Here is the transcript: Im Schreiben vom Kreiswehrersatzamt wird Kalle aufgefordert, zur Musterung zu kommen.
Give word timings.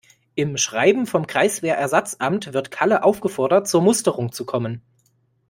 Im 0.33 0.57
Schreiben 0.57 1.05
vom 1.05 1.27
Kreiswehrersatzamt 1.27 2.53
wird 2.53 2.71
Kalle 2.71 3.03
aufgefordert, 3.03 3.67
zur 3.67 3.83
Musterung 3.83 4.31
zu 4.31 4.47
kommen. 4.47 4.81